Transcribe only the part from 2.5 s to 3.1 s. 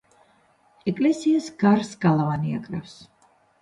აკრავს.